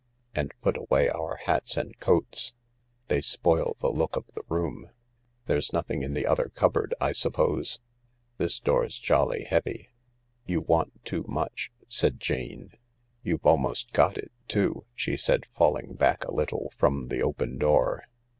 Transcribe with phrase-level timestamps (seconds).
[0.33, 2.53] And put away our hats and coats—
[3.07, 4.89] they spoil the look 80 THE LARK of the room.
[5.45, 7.79] There's nothing in the other cupboard, I suppose?"
[8.39, 9.89] "This door's jolly heavy.
[10.47, 12.71] You want too much," said Jane."
[13.23, 18.05] You've almost got it too/' she said, falling back a little from the open door.